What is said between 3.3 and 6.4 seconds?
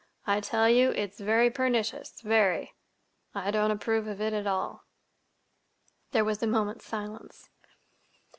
I don't approve of it at all." There